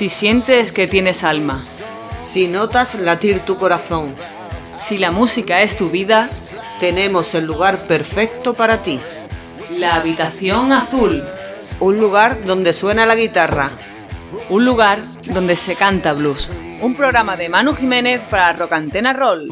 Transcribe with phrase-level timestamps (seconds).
[0.00, 1.62] Si sientes que tienes alma.
[2.18, 4.16] Si notas latir tu corazón.
[4.80, 6.30] Si la música es tu vida.
[6.80, 8.98] Tenemos el lugar perfecto para ti.
[9.76, 11.22] La habitación azul.
[11.80, 13.72] Un lugar donde suena la guitarra.
[14.48, 16.48] Un lugar donde se canta blues.
[16.80, 19.48] Un programa de Manu Jiménez para Rocantena Roll.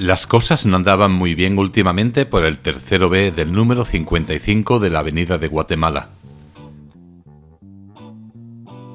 [0.00, 4.90] Las cosas no andaban muy bien últimamente por el tercero B del número 55 de
[4.90, 6.10] la Avenida de Guatemala.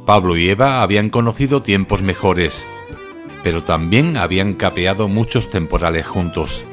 [0.06, 2.66] Pablo y Eva habían conocido tiempos mejores,
[3.44, 6.64] pero también habían capeado muchos temporales juntos.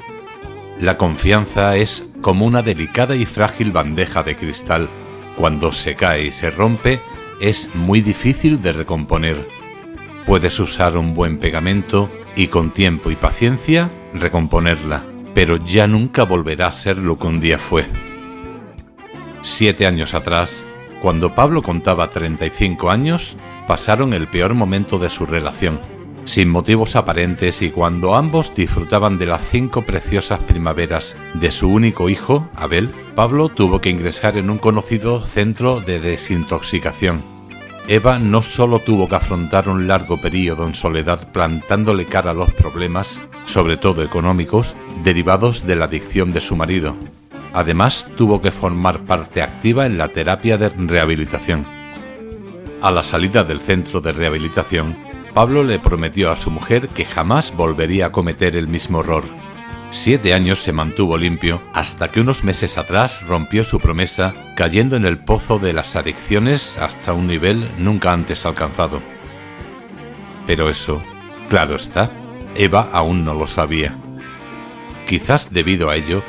[0.79, 4.89] La confianza es como una delicada y frágil bandeja de cristal.
[5.35, 7.01] Cuando se cae y se rompe,
[7.41, 9.49] es muy difícil de recomponer.
[10.25, 16.67] Puedes usar un buen pegamento y con tiempo y paciencia recomponerla, pero ya nunca volverá
[16.69, 17.87] a ser lo que un día fue.
[19.43, 20.67] Siete años atrás,
[21.01, 25.81] cuando Pablo contaba 35 años, pasaron el peor momento de su relación,
[26.25, 32.09] sin motivos aparentes y cuando ambos disfrutaban de las cinco preciosas primaveras de su único
[32.09, 37.30] hijo, Abel, Pablo tuvo que ingresar en un conocido centro de desintoxicación
[37.91, 42.53] Eva no solo tuvo que afrontar un largo periodo en soledad plantándole cara a los
[42.53, 46.95] problemas, sobre todo económicos, derivados de la adicción de su marido.
[47.53, 51.67] Además, tuvo que formar parte activa en la terapia de rehabilitación.
[52.81, 54.97] A la salida del centro de rehabilitación,
[55.35, 59.25] Pablo le prometió a su mujer que jamás volvería a cometer el mismo error
[59.93, 65.05] Siete años se mantuvo limpio hasta que unos meses atrás rompió su promesa cayendo en
[65.05, 69.03] el pozo de las adicciones hasta un nivel nunca antes alcanzado.
[70.47, 71.03] Pero eso,
[71.49, 72.13] claro está,
[72.55, 73.99] Eva aún no lo sabía.
[75.09, 76.23] Quizás debido a ello,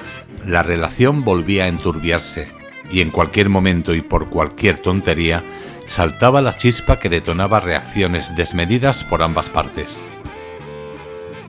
[0.44, 2.48] la relación volvía a enturbiarse
[2.92, 5.44] y en cualquier momento y por cualquier tontería
[5.86, 10.04] saltaba la chispa que detonaba reacciones desmedidas por ambas partes.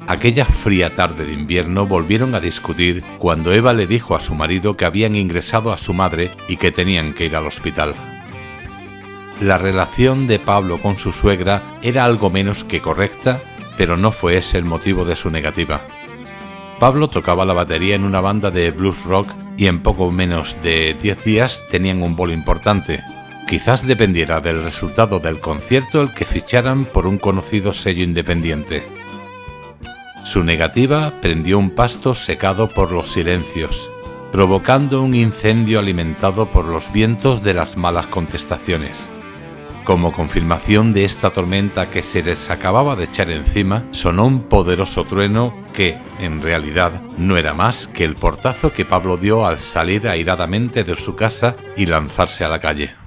[0.09, 4.77] Aquella fría tarde de invierno volvieron a discutir cuando Eva le dijo a su marido
[4.77, 7.95] que habían ingresado a su madre y que tenían que ir al hospital.
[9.41, 13.43] La relación de Pablo con su suegra era algo menos que correcta,
[13.77, 15.81] pero no fue ese el motivo de su negativa.
[16.79, 20.97] Pablo tocaba la batería en una banda de blues rock y en poco menos de
[21.01, 23.03] 10 días tenían un bolo importante.
[23.49, 28.91] Quizás dependiera del resultado del concierto el que ficharan por un conocido sello independiente.
[30.25, 33.91] Su negativa prendió un pasto secado por los silencios,
[34.31, 39.10] provocando un incendio alimentado por los vientos de las malas contestaciones.
[39.84, 45.05] Como confirmación de esta tormenta que se les acababa de echar encima, sonó un poderoso
[45.05, 50.06] trueno que, en realidad, no era más que el portazo que Pablo dio al salir
[50.06, 53.02] airadamente de su casa y lanzarse a la calle.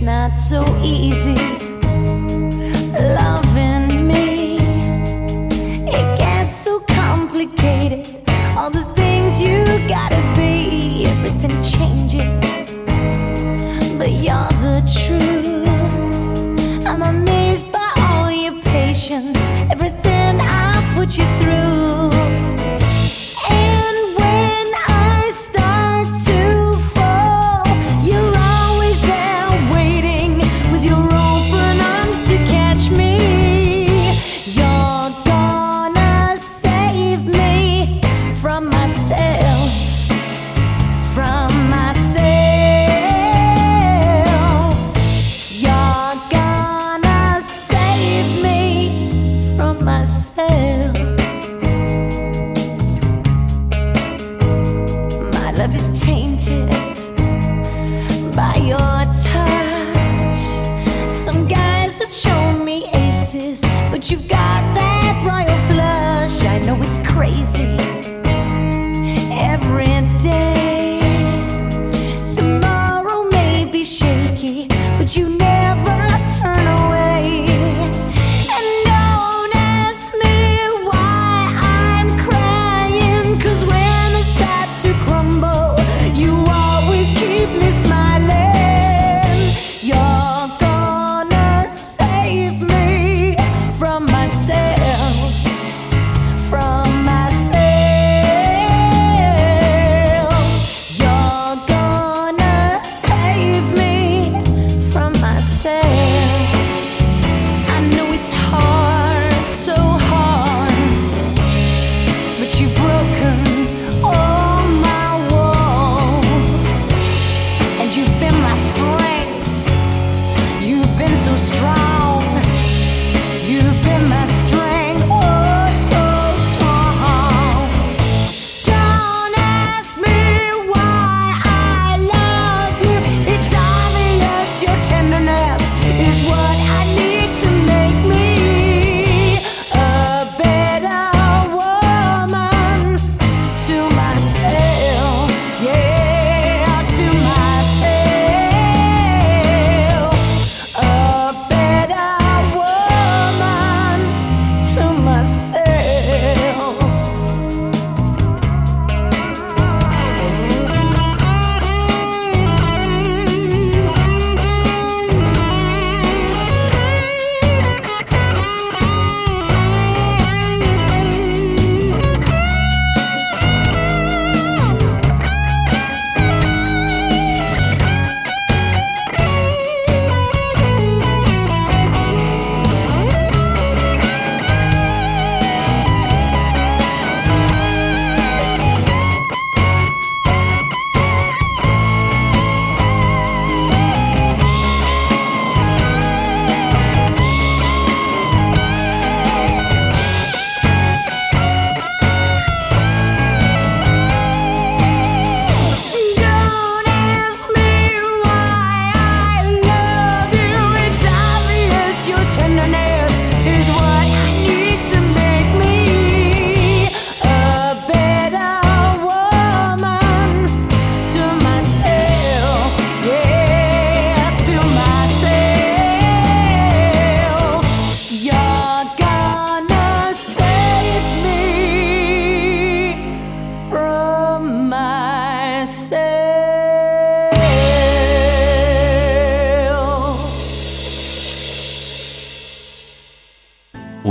[0.00, 1.69] Not so easy
[39.10, 39.49] say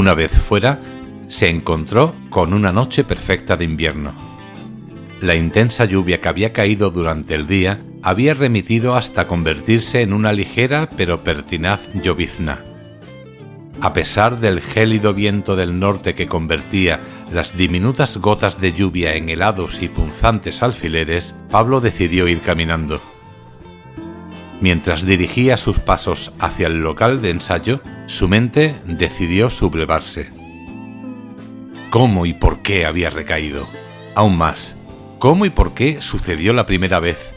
[0.09, 0.81] Una vez fuera,
[1.27, 4.15] se encontró con una noche perfecta de invierno.
[5.21, 10.33] La intensa lluvia que había caído durante el día había remitido hasta convertirse en una
[10.33, 12.57] ligera pero pertinaz llovizna.
[13.81, 17.01] A pesar del gélido viento del norte que convertía
[17.31, 22.99] las diminutas gotas de lluvia en helados y punzantes alfileres, Pablo decidió ir caminando.
[24.59, 30.31] Mientras dirigía sus pasos hacia el local de ensayo, su mente decidió sublevarse.
[31.91, 33.67] ¿Cómo y por qué había recaído?
[34.15, 34.75] Aún más,
[35.19, 37.35] ¿cómo y por qué sucedió la primera vez?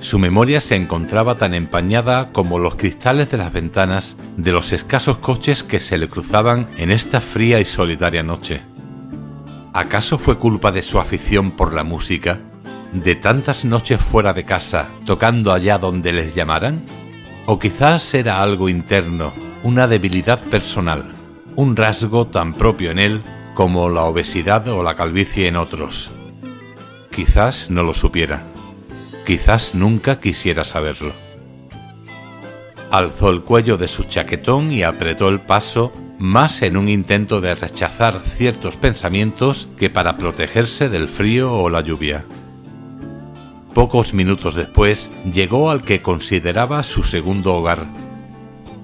[0.00, 5.18] Su memoria se encontraba tan empañada como los cristales de las ventanas de los escasos
[5.18, 8.62] coches que se le cruzaban en esta fría y solitaria noche.
[9.74, 12.40] ¿Acaso fue culpa de su afición por la música?
[12.94, 16.86] ¿De tantas noches fuera de casa, tocando allá donde les llamaran?
[17.44, 21.12] ¿O quizás era algo interno, una debilidad personal,
[21.56, 23.22] un rasgo tan propio en él
[23.54, 26.10] como la obesidad o la calvicie en otros?
[27.10, 28.42] Quizás no lo supiera.
[29.26, 31.12] Quizás nunca quisiera saberlo.
[32.90, 37.54] Alzó el cuello de su chaquetón y apretó el paso más en un intento de
[37.54, 42.24] rechazar ciertos pensamientos que para protegerse del frío o la lluvia.
[43.74, 47.86] Pocos minutos después llegó al que consideraba su segundo hogar.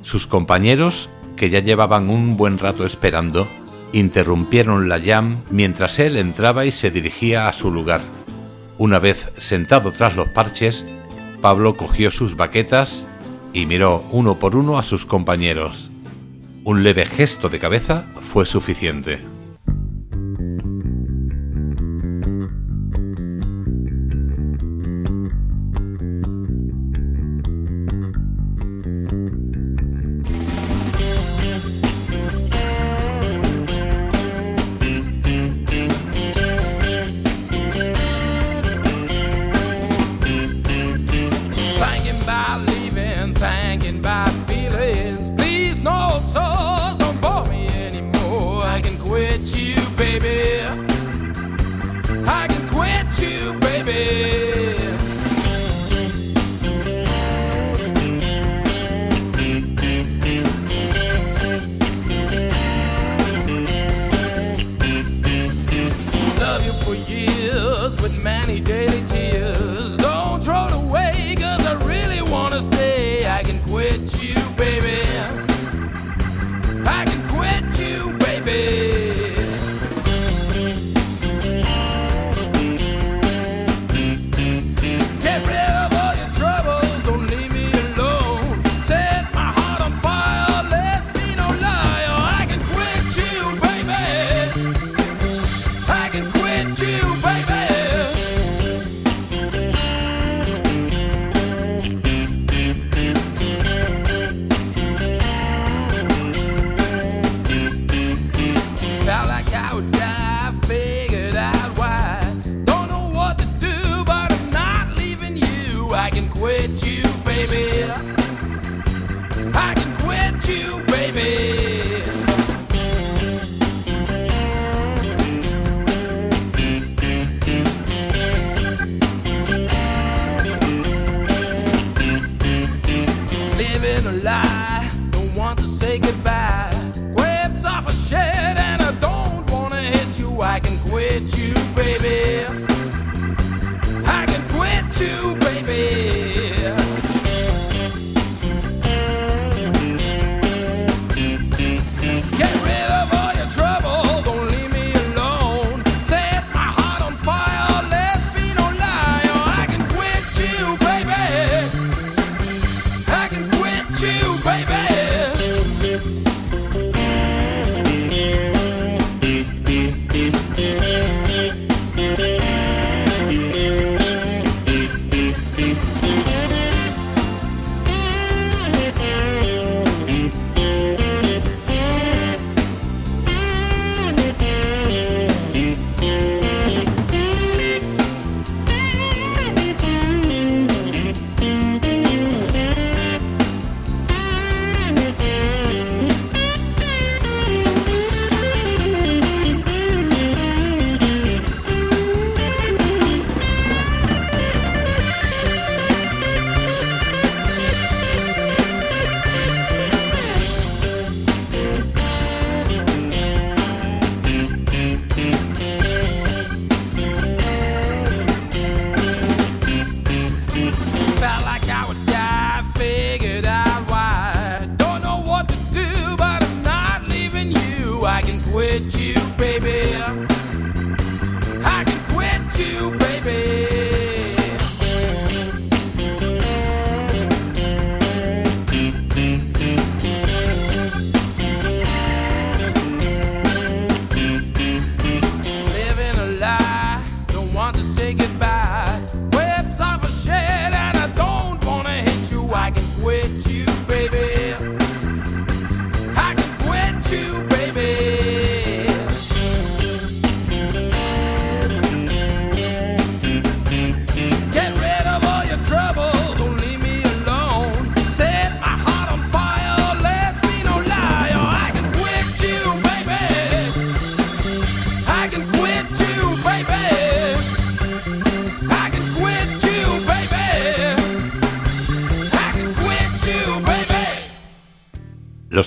[0.06, 3.48] Sus compañeros, que ya llevaban un buen rato esperando,
[3.92, 8.02] interrumpieron la jam mientras él entraba y se dirigía a su lugar.
[8.78, 10.86] Una vez sentado tras los parches,
[11.40, 13.08] Pablo cogió sus baquetas
[13.52, 15.90] y miró uno por uno a sus compañeros.
[16.62, 19.35] Un leve gesto de cabeza fue suficiente.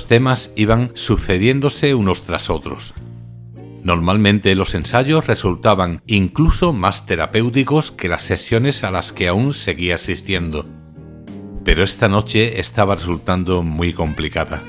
[0.09, 2.95] Temas iban sucediéndose unos tras otros.
[3.83, 9.95] Normalmente los ensayos resultaban incluso más terapéuticos que las sesiones a las que aún seguía
[9.95, 10.65] asistiendo.
[11.63, 14.63] Pero esta noche estaba resultando muy complicada.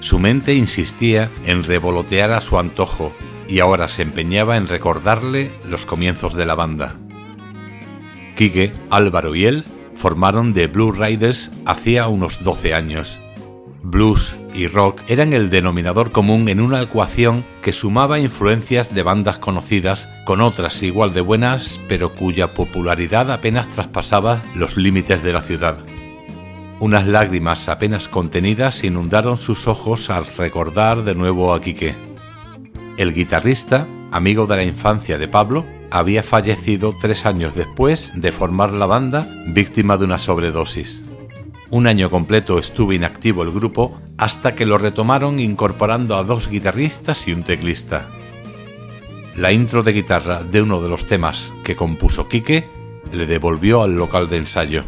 [0.00, 3.14] Su mente insistía en revolotear a su antojo
[3.48, 6.96] y ahora se empeñaba en recordarle los comienzos de la banda.
[8.36, 9.64] Quique, Álvaro y él
[9.94, 13.21] formaron The Blue Riders hacía unos 12 años
[13.82, 19.38] blues y rock eran el denominador común en una ecuación que sumaba influencias de bandas
[19.38, 25.42] conocidas con otras igual de buenas, pero cuya popularidad apenas traspasaba los límites de la
[25.42, 25.76] ciudad.
[26.80, 31.94] Unas lágrimas apenas contenidas inundaron sus ojos al recordar de nuevo a Quique.
[32.98, 38.72] El guitarrista, amigo de la infancia de Pablo, había fallecido tres años después de formar
[38.72, 41.02] la banda víctima de una sobredosis.
[41.72, 47.26] Un año completo estuvo inactivo el grupo hasta que lo retomaron incorporando a dos guitarristas
[47.26, 48.10] y un teclista.
[49.36, 52.68] La intro de guitarra de uno de los temas que compuso Quique
[53.10, 54.84] le devolvió al local de ensayo.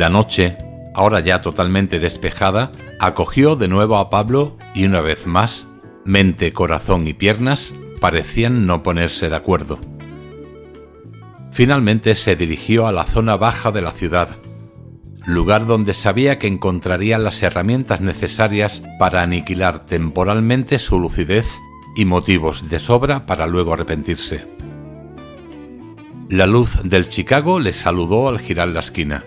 [0.00, 0.56] La noche,
[0.94, 5.66] ahora ya totalmente despejada, acogió de nuevo a Pablo y una vez más,
[6.06, 9.78] mente, corazón y piernas parecían no ponerse de acuerdo.
[11.52, 14.38] Finalmente se dirigió a la zona baja de la ciudad,
[15.26, 21.46] lugar donde sabía que encontraría las herramientas necesarias para aniquilar temporalmente su lucidez
[21.94, 24.46] y motivos de sobra para luego arrepentirse.
[26.30, 29.24] La luz del Chicago le saludó al girar la esquina.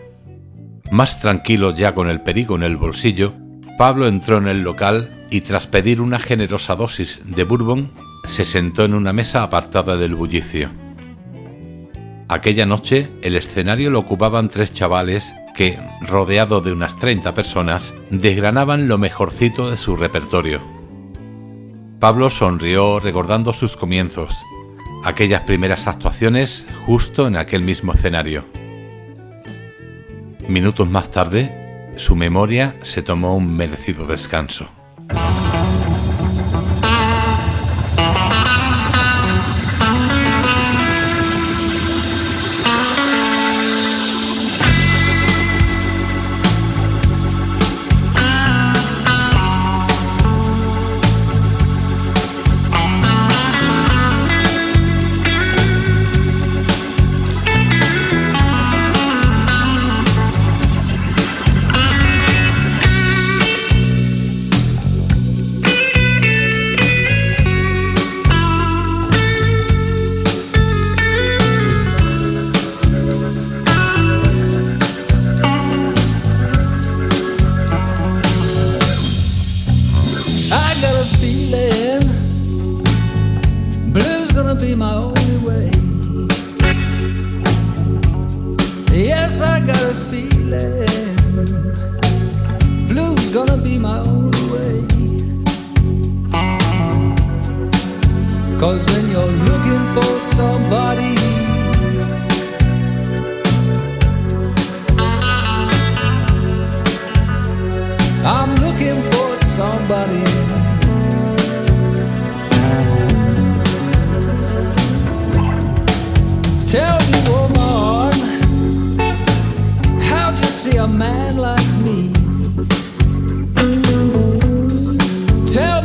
[0.92, 3.34] Más tranquilo ya con el perigo en el bolsillo,
[3.78, 7.92] Pablo entró en el local y tras pedir una generosa dosis de bourbon,
[8.26, 10.72] se sentó en una mesa apartada del bullicio.
[12.30, 18.88] Aquella noche el escenario lo ocupaban tres chavales que, rodeado de unas 30 personas, desgranaban
[18.88, 20.62] lo mejorcito de su repertorio.
[22.00, 24.44] Pablo sonrió recordando sus comienzos,
[25.04, 28.46] aquellas primeras actuaciones justo en aquel mismo escenario.
[30.48, 34.70] Minutos más tarde, su memoria se tomó un merecido descanso.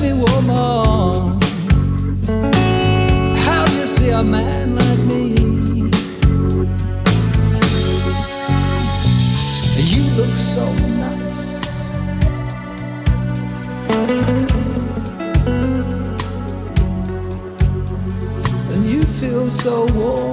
[0.01, 1.41] me, woman.
[3.45, 5.35] How do you see a man like me?
[9.93, 10.65] You look so
[11.05, 11.93] nice.
[18.73, 20.28] And you feel so warm.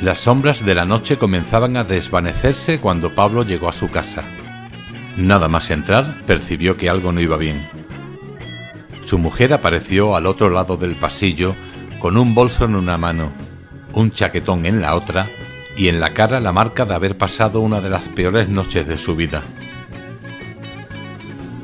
[0.00, 4.24] Las sombras de la noche comenzaban a desvanecerse cuando Pablo llegó a su casa.
[5.18, 7.68] Nada más entrar, percibió que algo no iba bien.
[9.02, 11.54] Su mujer apareció al otro lado del pasillo
[11.98, 13.30] con un bolso en una mano,
[13.92, 15.28] un chaquetón en la otra
[15.76, 18.96] y en la cara la marca de haber pasado una de las peores noches de
[18.96, 19.42] su vida.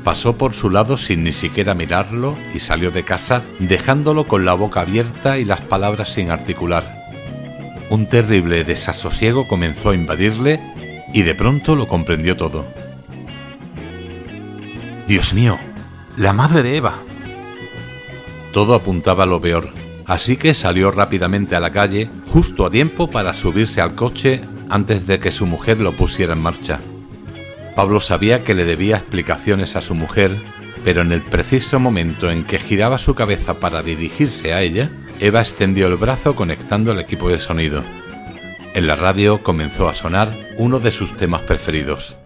[0.03, 4.53] Pasó por su lado sin ni siquiera mirarlo y salió de casa dejándolo con la
[4.53, 6.96] boca abierta y las palabras sin articular.
[7.89, 10.59] Un terrible desasosiego comenzó a invadirle
[11.13, 12.65] y de pronto lo comprendió todo.
[15.07, 15.57] Dios mío,
[16.17, 16.95] la madre de Eva.
[18.51, 19.69] Todo apuntaba a lo peor,
[20.05, 25.07] así que salió rápidamente a la calle, justo a tiempo para subirse al coche antes
[25.07, 26.81] de que su mujer lo pusiera en marcha.
[27.75, 30.35] Pablo sabía que le debía explicaciones a su mujer,
[30.83, 34.89] pero en el preciso momento en que giraba su cabeza para dirigirse a ella,
[35.19, 37.83] Eva extendió el brazo conectando el equipo de sonido.
[38.75, 42.17] En la radio comenzó a sonar uno de sus temas preferidos.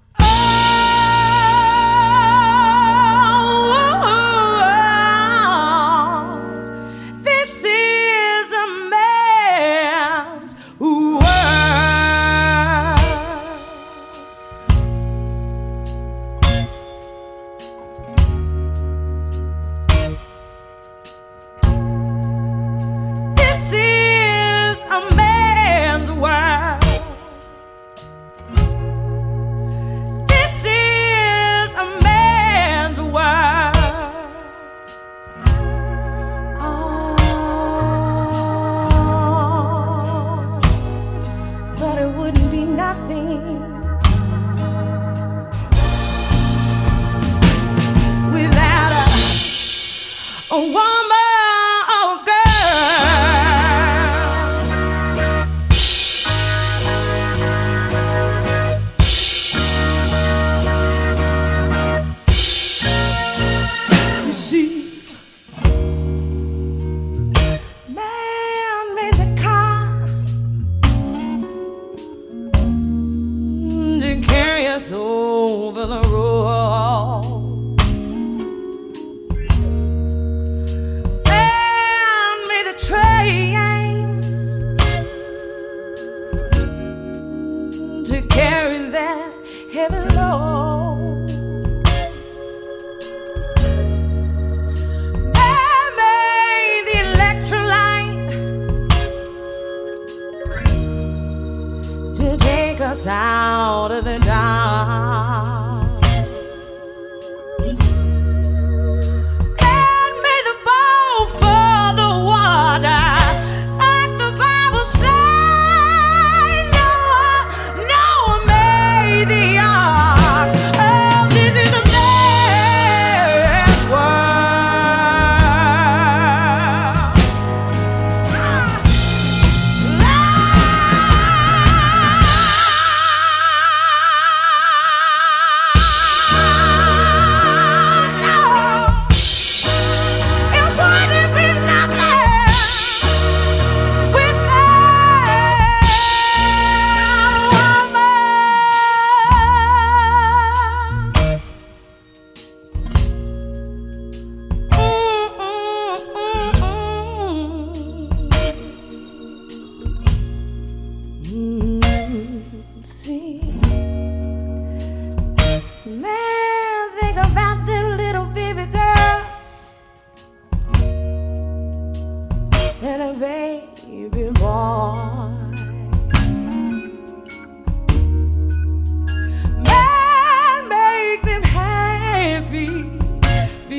[102.21, 105.10] to take us out of the dark.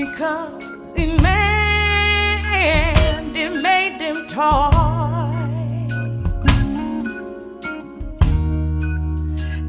[0.04, 0.64] because
[0.96, 2.42] it made,
[3.36, 4.74] it made them talk.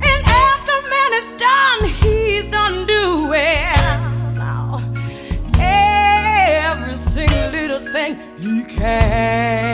[0.10, 3.68] And after man is done, he's done doing
[5.60, 9.73] every single little thing he can.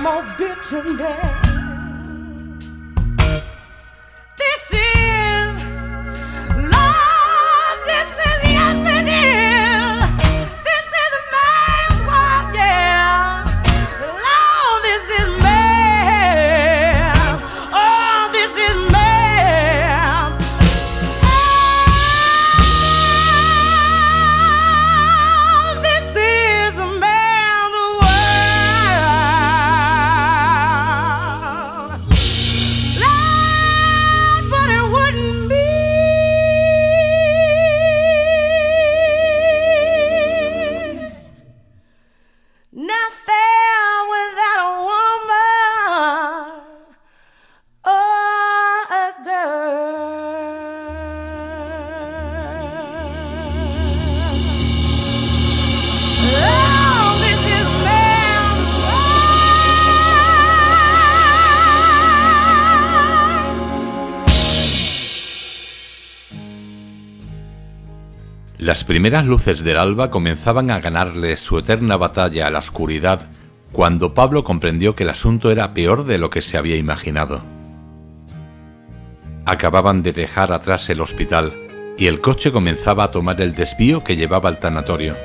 [0.00, 1.39] more bitterness.
[68.90, 73.20] Primeras luces del alba comenzaban a ganarle su eterna batalla a la oscuridad
[73.70, 77.40] cuando Pablo comprendió que el asunto era peor de lo que se había imaginado.
[79.44, 81.54] Acababan de dejar atrás el hospital
[81.98, 85.16] y el coche comenzaba a tomar el desvío que llevaba al tanatorio.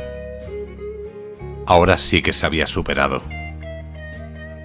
[1.66, 3.24] Ahora sí que se había superado.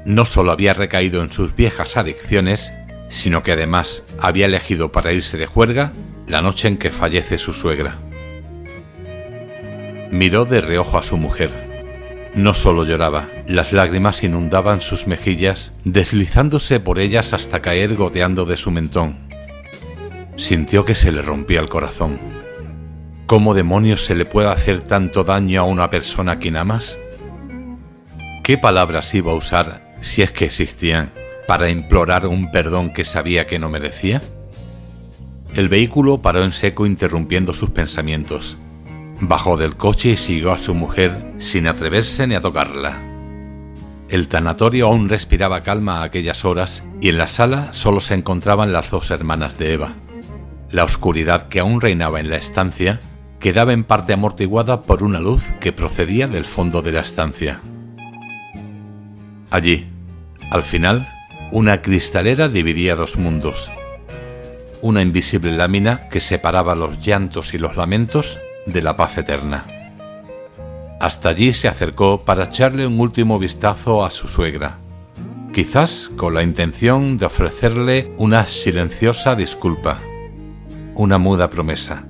[0.04, 2.70] No solo había recaído en sus viejas adicciones,
[3.08, 5.90] sino que además había elegido para irse de juerga
[6.26, 8.09] la noche en que fallece su suegra.
[10.10, 11.50] Miró de reojo a su mujer.
[12.34, 18.56] No solo lloraba, las lágrimas inundaban sus mejillas, deslizándose por ellas hasta caer goteando de
[18.56, 19.18] su mentón.
[20.36, 22.18] Sintió que se le rompía el corazón.
[23.26, 26.98] ¿Cómo demonios se le puede hacer tanto daño a una persona a quien amas?
[28.42, 31.12] ¿Qué palabras iba a usar, si es que existían,
[31.46, 34.22] para implorar un perdón que sabía que no merecía?
[35.54, 38.56] El vehículo paró en seco interrumpiendo sus pensamientos.
[39.22, 43.02] Bajó del coche y siguió a su mujer sin atreverse ni a tocarla.
[44.08, 48.72] El tanatorio aún respiraba calma a aquellas horas y en la sala solo se encontraban
[48.72, 49.92] las dos hermanas de Eva.
[50.70, 52.98] La oscuridad que aún reinaba en la estancia
[53.40, 57.60] quedaba en parte amortiguada por una luz que procedía del fondo de la estancia.
[59.50, 59.86] Allí,
[60.50, 61.08] al final,
[61.52, 63.70] una cristalera dividía dos mundos.
[64.80, 68.38] Una invisible lámina que separaba los llantos y los lamentos
[68.72, 69.64] de la paz eterna.
[71.00, 74.78] Hasta allí se acercó para echarle un último vistazo a su suegra,
[75.52, 79.98] quizás con la intención de ofrecerle una silenciosa disculpa,
[80.94, 82.04] una muda promesa.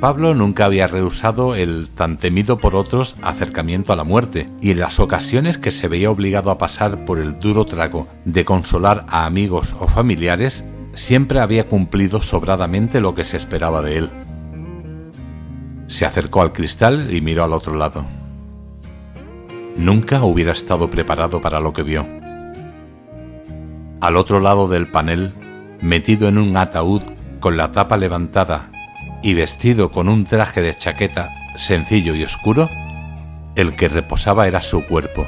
[0.00, 4.78] Pablo nunca había rehusado el tan temido por otros acercamiento a la muerte, y en
[4.78, 9.26] las ocasiones que se veía obligado a pasar por el duro trago de consolar a
[9.26, 10.64] amigos o familiares,
[10.94, 14.10] siempre había cumplido sobradamente lo que se esperaba de él.
[15.88, 18.04] Se acercó al cristal y miró al otro lado.
[19.76, 22.06] Nunca hubiera estado preparado para lo que vio.
[24.00, 25.32] Al otro lado del panel,
[25.80, 27.02] metido en un ataúd
[27.40, 28.68] con la tapa levantada
[29.22, 32.68] y vestido con un traje de chaqueta sencillo y oscuro,
[33.56, 35.26] el que reposaba era su cuerpo.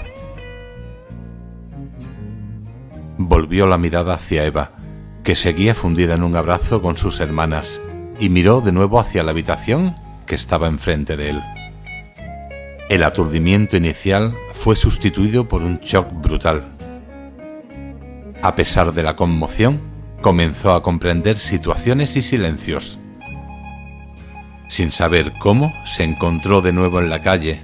[3.16, 4.72] Volvió la mirada hacia Eva,
[5.24, 7.80] que seguía fundida en un abrazo con sus hermanas,
[8.18, 9.94] y miró de nuevo hacia la habitación
[10.30, 11.42] que estaba enfrente de él.
[12.88, 16.68] El aturdimiento inicial fue sustituido por un shock brutal.
[18.40, 19.80] A pesar de la conmoción,
[20.22, 23.00] comenzó a comprender situaciones y silencios.
[24.68, 27.62] Sin saber cómo, se encontró de nuevo en la calle,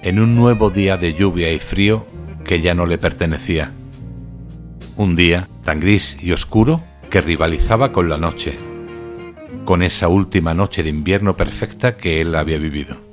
[0.00, 2.06] en un nuevo día de lluvia y frío
[2.42, 3.70] que ya no le pertenecía.
[4.96, 8.58] Un día tan gris y oscuro que rivalizaba con la noche,
[9.64, 13.05] con esa última noche de invierno perfecta que él había vivido.